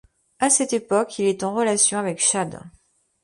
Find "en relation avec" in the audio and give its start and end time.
1.43-2.17